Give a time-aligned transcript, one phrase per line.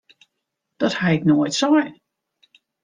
[0.77, 1.91] Dat ha ik noait sein!